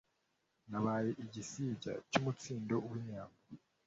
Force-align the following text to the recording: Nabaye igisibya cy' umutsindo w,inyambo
Nabaye 0.69 1.09
igisibya 1.23 1.93
cy' 2.09 2.19
umutsindo 2.21 2.75
w,inyambo 2.89 3.37